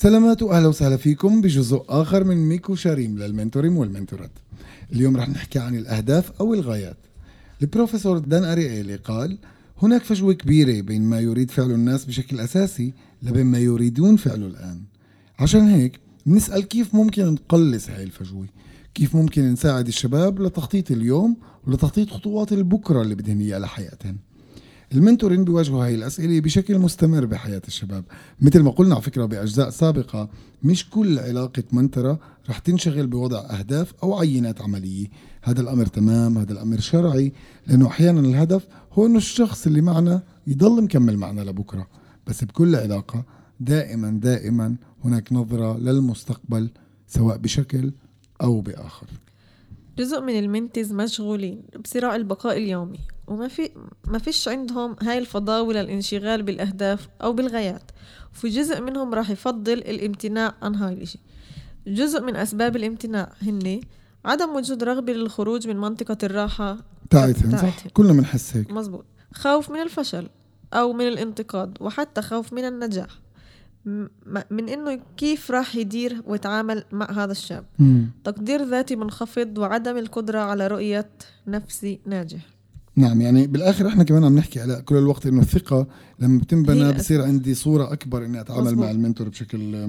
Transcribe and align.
سلامات 0.00 0.42
واهلا 0.42 0.66
وسهلا 0.66 0.96
فيكم 0.96 1.40
بجزء 1.40 1.84
آخر 1.88 2.24
من 2.24 2.36
ميكو 2.36 2.74
شاريم 2.74 3.18
للمنتورين 3.18 3.76
والمنتورات. 3.76 4.30
اليوم 4.92 5.16
رح 5.16 5.28
نحكي 5.28 5.58
عن 5.58 5.76
الأهداف 5.76 6.32
أو 6.40 6.54
الغايات. 6.54 6.96
البروفيسور 7.62 8.18
دان 8.18 8.44
اريالي 8.44 8.96
قال: 8.96 9.38
هناك 9.82 10.02
فجوة 10.02 10.32
كبيرة 10.32 10.80
بين 10.80 11.02
ما 11.02 11.20
يريد 11.20 11.50
فعله 11.50 11.74
الناس 11.74 12.04
بشكل 12.04 12.40
أساسي 12.40 12.94
لبين 13.22 13.46
ما 13.46 13.58
يريدون 13.58 14.16
فعله 14.16 14.46
الآن. 14.46 14.82
عشان 15.38 15.68
هيك 15.68 16.00
بنسأل 16.26 16.68
كيف 16.68 16.94
ممكن 16.94 17.26
نقلص 17.26 17.90
هاي 17.90 18.02
الفجوة؟ 18.02 18.46
كيف 18.94 19.16
ممكن 19.16 19.52
نساعد 19.52 19.86
الشباب 19.86 20.42
لتخطيط 20.42 20.90
اليوم 20.90 21.36
ولتخطيط 21.66 22.10
خطوات 22.10 22.52
البكرة 22.52 23.02
اللي 23.02 23.14
بدهن 23.14 23.40
إياها 23.40 23.58
لحياتهم؟ 23.58 24.16
المنتورين 24.94 25.44
بيواجهوا 25.44 25.84
هاي 25.84 25.94
الأسئلة 25.94 26.40
بشكل 26.40 26.78
مستمر 26.78 27.24
بحياة 27.24 27.62
الشباب. 27.68 28.04
مثل 28.40 28.62
ما 28.62 28.70
قلنا 28.70 28.94
على 28.94 29.02
فكرة 29.02 29.24
بأجزاء 29.24 29.70
سابقة 29.70 30.28
مش 30.62 30.90
كل 30.90 31.18
علاقة 31.18 31.62
منترة 31.72 32.18
رح 32.48 32.58
تنشغل 32.58 33.06
بوضع 33.06 33.38
أهداف 33.38 33.94
أو 34.02 34.18
عينات 34.18 34.62
عملية. 34.62 35.06
هذا 35.42 35.60
الأمر 35.60 35.86
تمام 35.86 36.38
هذا 36.38 36.52
الأمر 36.52 36.80
شرعي 36.80 37.32
لأنه 37.66 37.86
أحيانا 37.86 38.20
الهدف 38.20 38.66
هو 38.92 39.06
أنه 39.06 39.16
الشخص 39.16 39.66
اللي 39.66 39.80
معنا 39.80 40.22
يضل 40.46 40.82
مكمل 40.82 41.16
معنا 41.16 41.40
لبكرة. 41.40 41.86
بس 42.26 42.44
بكل 42.44 42.76
علاقة 42.76 43.24
دائما 43.60 44.10
دائما 44.10 44.76
هناك 45.04 45.32
نظرة 45.32 45.78
للمستقبل 45.78 46.70
سواء 47.06 47.36
بشكل 47.36 47.92
أو 48.42 48.60
بآخر. 48.60 49.06
جزء 49.98 50.20
من 50.20 50.38
المنتز 50.38 50.92
مشغولين 50.92 51.62
بصراع 51.84 52.16
البقاء 52.16 52.56
اليومي. 52.56 52.98
وما 53.28 53.48
في 53.48 53.70
ما 54.06 54.18
فيش 54.18 54.48
عندهم 54.48 54.96
هاي 55.02 55.18
الفضاوة 55.18 55.72
للانشغال 55.72 56.42
بالأهداف 56.42 57.08
أو 57.22 57.32
بالغايات 57.32 57.90
وفي 58.34 58.48
جزء 58.48 58.80
منهم 58.80 59.14
راح 59.14 59.30
يفضل 59.30 59.72
الامتناع 59.72 60.54
عن 60.62 60.74
هاي 60.74 60.92
الإشي. 60.92 61.18
جزء 61.86 62.22
من 62.22 62.36
أسباب 62.36 62.76
الامتناع 62.76 63.32
هن 63.42 63.80
عدم 64.24 64.56
وجود 64.56 64.84
رغبة 64.84 65.12
للخروج 65.12 65.68
من 65.68 65.76
منطقة 65.76 66.18
الراحة 66.22 66.78
تاعتهم 67.10 67.56
صح؟ 67.56 67.88
كلنا 67.88 68.12
بنحس 68.12 68.56
هيك. 68.56 68.70
مزبوط. 68.70 69.04
خوف 69.34 69.70
من 69.70 69.80
الفشل 69.80 70.28
أو 70.74 70.92
من 70.92 71.08
الانتقاد 71.08 71.78
وحتى 71.80 72.22
خوف 72.22 72.52
من 72.52 72.64
النجاح. 72.64 73.08
من 74.50 74.68
إنه 74.68 75.00
كيف 75.16 75.50
راح 75.50 75.76
يدير 75.76 76.22
ويتعامل 76.26 76.84
مع 76.92 77.10
هذا 77.10 77.32
الشاب. 77.32 77.64
مم. 77.78 78.10
تقدير 78.24 78.64
ذاتي 78.64 78.96
منخفض 78.96 79.58
وعدم 79.58 79.96
القدرة 79.96 80.40
على 80.40 80.66
رؤية 80.66 81.10
نفسي 81.46 82.00
ناجح. 82.06 82.57
نعم 82.98 83.20
يعني 83.20 83.46
بالآخر 83.46 83.88
إحنا 83.88 84.04
كمان 84.04 84.24
عم 84.24 84.38
نحكي 84.38 84.60
على 84.60 84.82
كل 84.84 84.96
الوقت 84.96 85.26
إنه 85.26 85.40
الثقة 85.40 85.86
لما 86.20 86.38
بتنبنى 86.38 86.92
بصير 86.92 87.22
عندي 87.22 87.54
صورة 87.54 87.92
أكبر 87.92 88.24
إني 88.24 88.40
أتعامل. 88.40 88.76
مع 88.76 88.90
المنتور 88.90 89.28
بشكل 89.28 89.88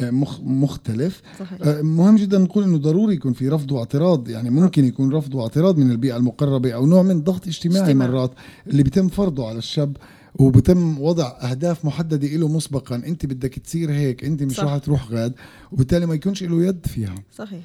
مخ 0.00 0.40
مختلف 0.40 1.22
صحيح. 1.38 1.58
آه، 1.62 1.82
مهم 1.82 2.16
جدا 2.16 2.38
نقول 2.38 2.64
إنه 2.64 2.78
ضروري 2.78 3.14
يكون 3.14 3.32
في 3.32 3.48
رفض 3.48 3.72
واعتراض 3.72 4.28
يعني 4.28 4.50
ممكن 4.50 4.84
يكون 4.84 5.12
رفض 5.12 5.34
واعتراض 5.34 5.78
من 5.78 5.90
البيئة 5.90 6.16
المقربة 6.16 6.70
أو 6.72 6.86
نوع 6.86 7.02
من 7.02 7.22
ضغط 7.22 7.46
اجتماعي 7.46 7.82
اجتماع. 7.90 8.08
مرات 8.08 8.32
اللي 8.66 8.82
بيتم 8.82 9.08
فرضه 9.08 9.48
على 9.48 9.58
الشاب 9.58 9.96
وبتم 10.34 11.00
وضع 11.00 11.32
أهداف 11.40 11.84
محددة 11.84 12.28
له 12.28 12.48
مسبقا 12.48 12.96
أنت 12.96 13.26
بدك 13.26 13.58
تصير 13.58 13.90
هيك 13.90 14.24
أنت 14.24 14.42
مش 14.42 14.60
راح 14.60 14.78
تروح 14.78 15.10
غاد 15.10 15.34
وبالتالي 15.72 16.06
ما 16.06 16.14
يكونش 16.14 16.42
له 16.42 16.64
يد 16.64 16.86
فيها 16.86 17.14
صحيح 17.36 17.60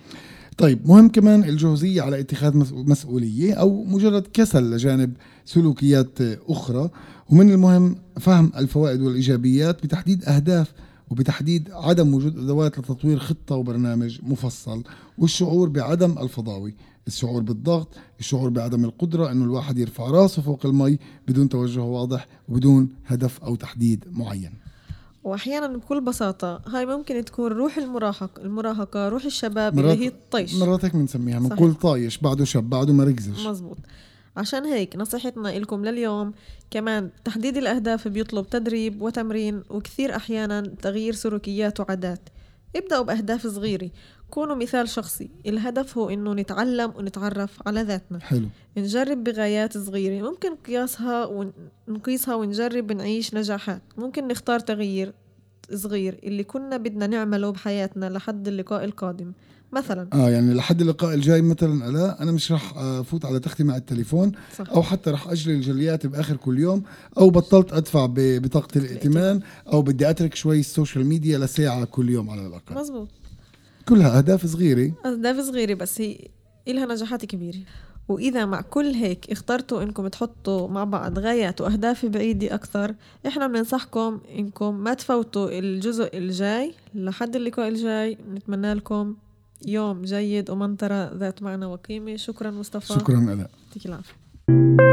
طيب 0.58 0.88
مهم 0.88 1.09
كمان 1.09 1.44
الجهوزية 1.44 2.02
على 2.02 2.19
اتخاذ 2.19 2.58
مسؤولية 2.73 3.53
أو 3.53 3.83
مجرد 3.83 4.27
كسل 4.33 4.72
لجانب 4.72 5.13
سلوكيات 5.45 6.22
أخرى. 6.22 6.89
ومن 7.30 7.50
المهم 7.50 7.95
فهم 8.19 8.52
الفوائد 8.58 9.02
والإيجابيات 9.02 9.84
بتحديد 9.84 10.25
أهداف 10.25 10.73
وبتحديد 11.09 11.69
عدم 11.72 12.13
وجود 12.13 12.38
أدوات 12.38 12.79
لتطوير 12.79 13.19
خطة 13.19 13.56
وبرنامج 13.56 14.19
مفصل 14.23 14.84
والشعور 15.17 15.69
بعدم 15.69 16.17
الفضاوي. 16.17 16.75
الشعور 17.07 17.41
بالضغط 17.41 17.88
الشعور 18.19 18.50
بعدم 18.50 18.85
القدرة 18.85 19.31
أنه 19.31 19.46
الواحد 19.46 19.78
يرفع 19.78 20.07
راسه 20.07 20.41
فوق 20.41 20.66
المي 20.66 21.00
بدون 21.28 21.50
توجه 21.50 21.81
واضح 21.81 22.28
وبدون 22.50 22.90
هدف 23.06 23.44
أو 23.44 23.56
تحديد 23.56 24.06
معين. 24.12 24.51
وأحيانا 25.28 25.68
بكل 25.68 26.02
بساطة 26.02 26.62
هاي 26.68 26.86
ممكن 26.86 27.26
تكون 27.26 27.52
روح 27.52 27.78
المراهق 27.78 28.40
المراهقة 28.40 29.10
روح 29.10 29.26
الشباب 29.26 29.80
اللي 29.80 30.06
هي 30.06 30.08
الطيش. 30.08 30.56
مرات 30.56 30.86
هيك 30.86 30.96
بنسميها 30.96 31.40
بنقول 31.40 31.74
طايش 31.74 32.18
بعده 32.18 32.46
شاب 32.46 32.70
بعده 32.70 32.94
ما 32.94 33.04
ركزش. 33.04 33.46
مزبوط 33.46 33.78
عشان 34.38 34.66
هيك 34.66 34.96
نصيحتنا 34.96 35.48
لكم 35.48 35.86
لليوم 35.86 36.34
كمان 36.72 37.10
تحديد 37.26 37.58
الأهداف 37.58 38.08
بيطلب 38.08 38.50
تدريب 38.50 39.02
وتمرين 39.02 39.64
وكثير 39.70 40.16
أحيانا 40.16 40.62
تغيير 40.62 41.14
سلوكيات 41.14 41.80
وعادات. 41.80 42.30
ابدأوا 42.75 43.03
بأهداف 43.03 43.47
صغيرة. 43.47 43.89
كونوا 44.29 44.55
مثال 44.55 44.89
شخصي. 44.89 45.29
الهدف 45.45 45.97
هو 45.97 46.09
إنه 46.09 46.33
نتعلم 46.33 46.94
ونتعرف 46.97 47.67
على 47.67 47.81
ذاتنا. 47.81 48.19
حلو. 48.19 48.47
نجرب 48.78 49.23
بغايات 49.23 49.78
صغيرة. 49.78 50.29
ممكن 50.29 50.55
قياسها 50.55 51.45
ونقيسها 51.88 52.35
ونجرب 52.35 52.91
نعيش 52.91 53.33
نجاحات. 53.33 53.81
ممكن 53.97 54.28
نختار 54.28 54.59
تغيير 54.59 55.13
صغير 55.73 56.19
اللي 56.23 56.44
كنا 56.44 56.78
بدنا 56.78 57.07
نعمله 57.07 57.50
بحياتنا 57.50 58.09
لحد 58.09 58.47
اللقاء 58.47 58.84
القادم. 58.84 59.31
مثلا. 59.72 60.07
آه 60.13 60.29
يعني 60.29 60.53
لحد 60.53 60.81
اللقاء 60.81 61.13
الجاي 61.13 61.41
مثلا 61.41 61.91
لا 61.91 62.23
أنا 62.23 62.31
مش 62.31 62.51
رح 62.51 62.78
افوت 62.78 63.25
على 63.25 63.39
تختي 63.39 63.63
مع 63.63 63.78
التليفون 63.78 64.31
صح. 64.57 64.69
أو 64.69 64.83
حتى 64.83 65.11
رح 65.11 65.28
اجلي 65.28 65.56
الجليات 65.55 66.07
بآخر 66.07 66.35
كل 66.35 66.59
يوم 66.59 66.83
أو 67.17 67.29
بطلت 67.29 67.73
أدفع 67.73 68.05
ببطاقه 68.05 68.78
الائتمان 68.78 69.39
أو 69.73 69.81
بدي 69.81 70.09
أترك 70.09 70.35
شوي 70.35 70.59
ال 70.59 70.66
social 70.66 71.06
media 71.06 71.38
لساعة 71.38 71.85
كل 71.85 72.09
يوم 72.09 72.29
على 72.29 72.47
الأقل. 72.47 72.75
مزبوط 72.75 73.07
كلها 73.88 74.17
أهداف 74.17 74.45
صغيرة. 74.45 74.91
أهداف 75.05 75.39
صغيرة 75.39 75.73
بس 75.73 76.01
هي 76.01 76.17
إلها 76.67 76.85
نجاحات 76.85 77.25
كبيرة. 77.25 77.59
وإذا 78.07 78.45
مع 78.45 78.61
كل 78.61 78.85
هيك 78.85 79.31
اخترتوا 79.31 79.84
إنكم 79.84 80.07
تحطوا 80.07 80.67
مع 80.67 80.84
بعض 80.84 81.19
غايات 81.19 81.61
وأهداف 81.61 82.05
بعيدة 82.05 82.55
أكثر 82.55 82.95
إحنا 83.28 83.47
بننصحكم 83.47 84.19
إنكم 84.38 84.79
ما 84.79 84.94
تفوتوا 84.94 85.59
الجزء 85.59 86.17
الجاي 86.17 86.73
لحد 86.95 87.35
اللقاء 87.35 87.67
الجاي. 87.67 88.17
نتمنى 88.34 88.73
لكم 88.73 89.16
يوم 89.66 90.01
جيد 90.01 90.50
ومنطرة 90.50 91.13
ذات 91.13 91.44
معنى 91.44 91.66
وقيمة. 91.66 92.16
شكرا 92.16 92.51
مصطفى. 92.51 92.94
شكرا 92.94 93.18
ألا 93.18 93.47
يعطيك 93.68 93.85
العافية. 93.85 94.87